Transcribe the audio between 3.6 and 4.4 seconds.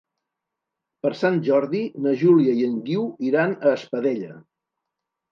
Espadella.